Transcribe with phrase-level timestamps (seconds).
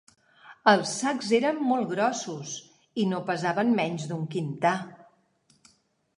[0.71, 2.55] Els sacs eren molt grossos
[3.03, 4.75] i no pesaven menys d'un quintar